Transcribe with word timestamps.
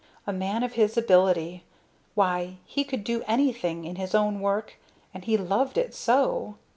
"A 0.25 0.33
man 0.33 0.63
of 0.63 0.73
his 0.73 0.97
ability. 0.97 1.63
Why, 2.15 2.57
he 2.65 2.83
could 2.83 3.03
do 3.03 3.21
anything, 3.27 3.85
in 3.85 3.97
his 3.97 4.15
own 4.15 4.39
work! 4.39 4.77
And 5.13 5.23
he 5.23 5.37
loved 5.37 5.77
it 5.77 5.93
so! 5.93 6.55